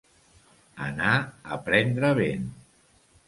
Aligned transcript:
Anar 0.85 1.11
a 1.57 1.61
prendre 1.67 2.11
vent. 2.23 2.47